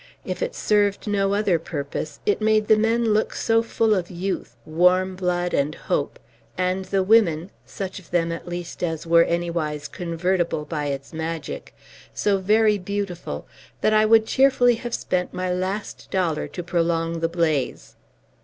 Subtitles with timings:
[0.25, 4.55] If it served no other purpose, it made the men look so full of youth,
[4.65, 6.17] warm blood, and hope,
[6.57, 11.75] and the women such of them, at least, as were anywise convertible by its magic
[12.15, 13.45] so very beautiful,
[13.81, 17.95] that I would cheerfully have spent my last dollar to prolong the blaze.